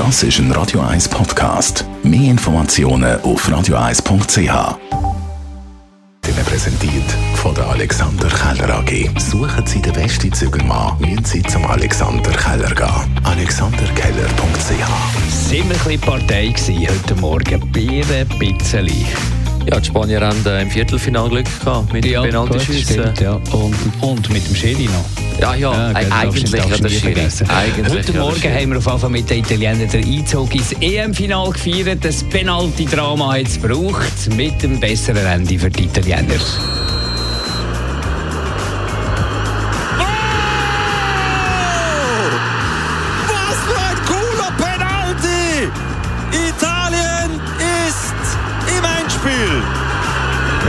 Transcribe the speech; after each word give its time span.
Das 0.00 0.22
ist 0.22 0.38
ein 0.38 0.50
Radio 0.52 0.80
1 0.80 1.10
Podcast. 1.10 1.84
Mehr 2.02 2.30
Informationen 2.30 3.20
auf 3.20 3.46
radio1.ch. 3.46 4.38
Ihnen 4.38 4.78
präsentiert 6.46 7.04
von 7.34 7.54
der 7.54 7.68
Alexander 7.68 8.28
Keller 8.28 8.78
AG. 8.78 9.10
Suchen 9.20 9.66
Sie 9.66 9.82
den 9.82 9.92
besten 9.92 10.32
Zügelmann, 10.32 10.98
müssen 11.00 11.22
Sie 11.26 11.42
zum 11.42 11.66
Alexander 11.66 12.30
Keller 12.30 12.74
gehen. 12.74 13.20
AlexanderKeller.ch 13.24 15.28
Sind 15.28 15.50
wir 15.50 15.60
ein 15.60 15.68
bisschen 15.68 16.00
Partei 16.00 16.46
gewesen 16.48 16.88
heute 16.88 17.14
Morgen? 17.20 17.70
Bier 17.70 18.06
ein 18.10 18.26
bisschen. 18.38 18.88
Ja, 19.66 19.78
die 19.80 19.84
Spanier 19.84 20.22
haben 20.22 20.46
äh, 20.46 20.62
im 20.62 20.70
Viertelfinale 20.70 21.28
Glück 21.28 21.60
gehabt 21.60 21.92
mit 21.92 22.06
Ja, 22.06 22.22
gut, 22.22 22.30
Penaltyschüssen. 22.30 23.12
ja. 23.20 23.32
Und, 23.52 23.76
und 24.00 24.30
mit 24.30 24.48
dem 24.48 24.54
Schiri 24.56 24.84
noch. 24.84 25.29
Ja, 25.40 25.54
ja, 25.54 25.72
Ja, 25.72 25.90
e- 25.90 25.94
gell, 26.04 26.12
eigentlich 26.12 26.50
Schiri. 26.98 27.14
vergessen. 27.14 27.48
Eigentlich 27.48 27.88
Heute 27.98 28.12
Morgen 28.12 28.42
haben 28.54 28.70
wir 28.70 28.78
auf 28.78 29.00
Fall 29.00 29.10
mit 29.10 29.30
den 29.30 29.38
Italienern 29.38 29.88
den 29.88 30.04
Einzug 30.04 30.54
ins 30.54 30.72
EM-Final 30.80 31.50
gefeiert. 31.50 32.04
Das 32.04 32.22
Penalty-Drama 32.24 33.32
hat 33.34 33.46
es 33.46 33.60
gebraucht, 33.60 34.36
mit 34.36 34.62
dem 34.62 34.78
besseren 34.78 35.24
Ende 35.24 35.58
für 35.58 35.70
die 35.70 35.84
Italiener. 35.84 36.34
Was 43.28 43.56
für 43.66 43.80
ein 43.80 43.96
cooler 44.06 44.52
Penalty! 44.58 45.70
Italien 46.32 47.40
ist 47.88 48.14
im 48.76 48.84
Endspiel. 49.02 49.79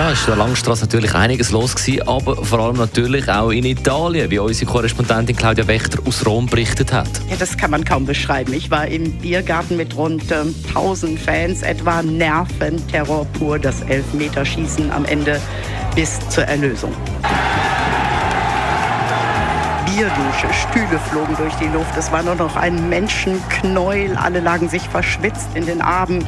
Ja, 0.00 0.12
ist 0.12 0.26
der 0.26 0.34
Langstrasse 0.34 0.84
natürlich 0.84 1.14
einiges 1.14 1.50
los 1.50 1.76
gewesen, 1.76 2.08
aber 2.08 2.42
vor 2.42 2.58
allem 2.60 2.78
natürlich 2.78 3.28
auch 3.28 3.50
in 3.50 3.66
Italien, 3.66 4.30
wie 4.30 4.38
unsere 4.38 4.64
Korrespondentin 4.64 5.36
Claudia 5.36 5.66
Wächter 5.66 5.98
aus 6.06 6.24
Rom 6.24 6.46
berichtet 6.46 6.90
hat. 6.90 7.10
Ja, 7.28 7.36
das 7.38 7.54
kann 7.58 7.70
man 7.70 7.84
kaum 7.84 8.06
beschreiben. 8.06 8.54
Ich 8.54 8.70
war 8.70 8.86
im 8.86 9.12
Biergarten 9.18 9.76
mit 9.76 9.94
rund 9.94 10.32
ähm, 10.32 10.54
1000 10.68 11.20
Fans, 11.20 11.60
etwa 11.60 12.00
Nerventerror 12.00 13.26
pur, 13.34 13.58
das 13.58 13.82
Elfmeterschießen 13.82 14.90
am 14.90 15.04
Ende 15.04 15.38
bis 15.94 16.18
zur 16.30 16.44
Erlösung. 16.44 16.94
Bierdusche, 19.84 20.48
Stühle 20.54 20.98
flogen 21.10 21.36
durch 21.36 21.52
die 21.56 21.68
Luft. 21.68 21.94
Es 21.98 22.10
war 22.10 22.22
nur 22.22 22.36
noch 22.36 22.56
ein 22.56 22.88
Menschenknäuel. 22.88 24.16
Alle 24.16 24.40
lagen 24.40 24.70
sich 24.70 24.88
verschwitzt 24.88 25.48
in 25.52 25.66
den 25.66 25.82
Armen, 25.82 26.24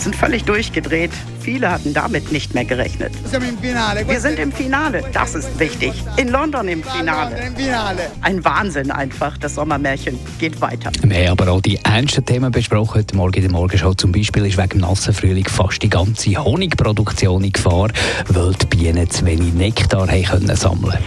sind 0.00 0.16
völlig 0.16 0.44
durchgedreht. 0.44 1.10
Viele 1.40 1.70
hatten 1.70 1.94
damit 1.94 2.32
nicht 2.32 2.54
mehr 2.54 2.64
gerechnet. 2.64 3.12
Wir 3.30 4.20
sind 4.20 4.38
im 4.38 4.52
Finale, 4.52 5.04
das 5.12 5.34
ist 5.34 5.58
wichtig. 5.58 5.92
In 6.16 6.28
London 6.28 6.68
im 6.68 6.82
Finale. 6.82 7.36
in 7.46 7.56
finale. 7.56 8.10
Ein 8.20 8.44
Wahnsinn 8.44 8.90
einfach. 8.90 9.38
Das 9.38 9.54
Sommermärchen 9.54 10.18
geht 10.38 10.60
weiter. 10.60 10.90
Wir 11.02 11.30
haben 11.30 11.38
aber 11.38 11.52
auch 11.52 11.60
die 11.60 11.78
ernsten 11.84 12.24
Themen 12.24 12.50
besprochen 12.50 12.96
heute 12.96 13.16
Morgen 13.16 13.34
in 13.34 13.42
der 13.42 13.52
Morgenshow. 13.52 13.94
Zum 13.94 14.12
Beispiel 14.12 14.46
ist 14.46 14.58
wegen 14.58 14.68
dem 14.70 14.80
nassen 14.80 15.14
Frühling 15.14 15.46
fast 15.48 15.82
die 15.82 15.90
ganze 15.90 16.36
Honigproduktion 16.36 17.44
in 17.44 17.52
Gefahr, 17.52 17.88
weil 18.28 18.52
die 18.54 18.66
Bienen 18.66 19.08
zu 19.08 19.24
wenig 19.26 19.54
Nektar 19.54 20.08
haben 20.08 20.24
können 20.24 20.56
sammeln 20.56 20.98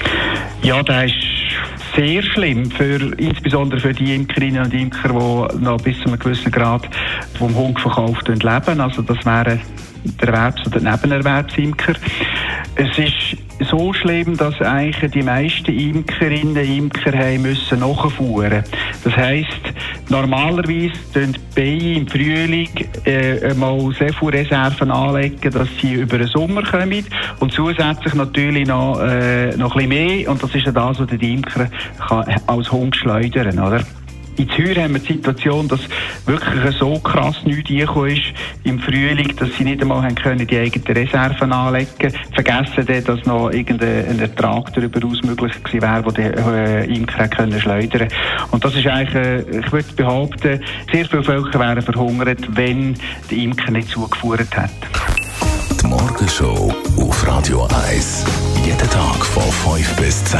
Ja, 0.62 0.82
das 0.84 1.06
ist 1.06 1.33
sehr 1.96 2.22
schlimm, 2.24 2.70
für, 2.72 3.14
insbesondere 3.18 3.80
für 3.80 3.94
die 3.94 4.16
Imkerinnen 4.16 4.64
und 4.64 4.74
Imker, 4.74 5.10
die 5.10 5.64
noch 5.64 5.78
bis 5.82 5.98
zu 6.00 6.06
einem 6.06 6.20
gewissen 6.20 6.52
Grad 6.52 6.90
vom 7.38 7.56
Honigverkauf 7.56 8.18
leben. 8.28 8.82
Also 8.82 9.02
das 9.02 9.26
wären 9.26 9.60
der 10.22 10.28
Erwerbs- 10.28 10.68
oder 10.68 10.80
Nebenerwerbsimker. 10.80 11.94
Es 12.76 12.98
ist 12.98 13.70
so 13.70 13.94
schlimm, 13.94 14.36
dass 14.36 14.60
eigentlich 14.62 15.12
die 15.12 15.22
meisten 15.22 15.78
Imkerinnen 15.78 16.56
Imker 16.56 17.18
haben 17.18 17.44
müssen 17.44 17.80
nachfuhren. 17.80 18.64
Das 19.04 19.16
heisst, 19.16 19.62
normalerweise 20.10 20.94
tun 21.14 21.38
Bienen 21.54 21.98
im 21.98 22.08
Frühling 22.08 22.70
äh, 23.06 23.54
mal 23.54 23.80
sehr 23.98 24.12
viele 24.14 24.34
Reserven 24.34 24.90
anlegen, 24.90 25.52
dass 25.52 25.68
sie 25.80 25.94
über 25.94 26.18
den 26.18 26.28
Sommer 26.28 26.64
kommen 26.64 27.06
und 27.40 27.52
zusätzlich 27.52 28.16
natürlich 28.16 28.68
noch, 28.68 29.00
äh, 29.00 29.56
noch 29.56 29.76
ein 29.76 29.90
bisschen 29.90 30.06
mehr 30.08 30.32
und 30.32 30.42
das 30.42 30.56
ist 30.56 30.66
ja 30.66 30.72
das, 30.72 31.00
was 31.00 31.08
der 31.08 31.22
Imker 31.22 31.70
kann 32.08 32.26
als 32.48 32.72
Hund 32.72 32.96
schleudern, 32.96 33.60
oder? 33.60 33.84
In 34.36 34.50
Zürich 34.50 34.78
haben 34.78 34.94
wir 34.94 35.00
die 35.00 35.14
Situation, 35.14 35.68
dass 35.68 35.82
wirklich 36.26 36.76
so 36.78 36.98
krass 37.00 37.36
nichts 37.46 37.70
reingekommen 37.70 38.12
ist 38.12 38.24
im 38.64 38.80
Frühling, 38.80 39.36
dass 39.36 39.50
sie 39.58 39.64
nicht 39.64 39.82
einmal 39.82 40.02
haben 40.02 40.16
können, 40.16 40.48
die 40.48 40.58
eigenen 40.58 40.98
Reserven 40.98 41.54
anlegen 41.54 42.14
Vergessen 42.34 42.86
dann, 42.86 43.04
dass 43.04 43.26
noch 43.26 43.52
irgendein 43.52 44.20
Ertrag 44.20 44.74
darüber 44.74 45.06
aus 45.08 45.22
möglich 45.22 45.64
gewesen 45.64 45.82
wäre, 45.82 46.14
den 46.14 46.32
die 46.34 46.40
äh, 46.40 46.96
Imker 46.96 47.24
hätten 47.24 47.38
können 47.38 47.60
schleudern 47.60 48.08
Und 48.52 48.66
das 48.66 48.76
ist 48.76 48.88
eigentlich, 48.88 49.16
äh, 49.16 49.60
ich 49.60 49.72
würde 49.72 49.94
behaupten, 49.96 50.62
sehr 50.92 51.06
viele 51.06 51.24
Völker 51.24 51.60
wären 51.60 51.82
verhungert, 51.82 52.40
wenn 52.56 52.96
der 53.30 53.38
Imker 53.38 53.72
nicht 53.72 53.90
zugeführt 53.90 54.56
hätte. 54.56 54.72
Die 55.82 55.88
Morgenshow 55.88 56.74
auf 56.98 57.28
Radio 57.28 57.68
1. 57.88 58.26
Jeden 58.66 58.90
Tag 58.90 59.26
von 59.26 59.44
5 59.44 59.96
bis 59.98 60.24
10. 60.26 60.40